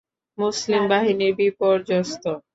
[0.37, 2.23] মুসলিম বাহিনী বিপর্যস্ত।